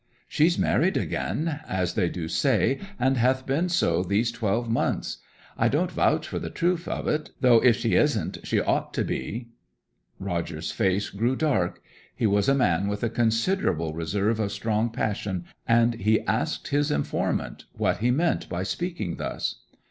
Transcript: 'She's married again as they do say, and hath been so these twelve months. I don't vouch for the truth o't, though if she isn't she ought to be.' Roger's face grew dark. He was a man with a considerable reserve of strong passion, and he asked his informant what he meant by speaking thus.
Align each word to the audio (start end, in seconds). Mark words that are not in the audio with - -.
'She's 0.27 0.57
married 0.57 0.97
again 0.97 1.61
as 1.67 1.93
they 1.93 2.09
do 2.09 2.27
say, 2.27 2.79
and 2.99 3.17
hath 3.17 3.45
been 3.45 3.69
so 3.69 4.01
these 4.01 4.31
twelve 4.31 4.67
months. 4.67 5.17
I 5.59 5.67
don't 5.67 5.91
vouch 5.91 6.27
for 6.27 6.39
the 6.39 6.49
truth 6.49 6.87
o't, 6.87 7.29
though 7.39 7.57
if 7.59 7.75
she 7.75 7.93
isn't 7.93 8.39
she 8.43 8.59
ought 8.59 8.95
to 8.95 9.03
be.' 9.03 9.49
Roger's 10.17 10.71
face 10.71 11.11
grew 11.11 11.35
dark. 11.35 11.83
He 12.15 12.25
was 12.25 12.49
a 12.49 12.55
man 12.55 12.87
with 12.87 13.03
a 13.03 13.11
considerable 13.11 13.93
reserve 13.93 14.39
of 14.39 14.51
strong 14.51 14.89
passion, 14.89 15.45
and 15.67 15.93
he 15.93 16.21
asked 16.21 16.69
his 16.69 16.89
informant 16.89 17.65
what 17.73 17.97
he 17.97 18.09
meant 18.09 18.49
by 18.49 18.63
speaking 18.63 19.17
thus. 19.17 19.57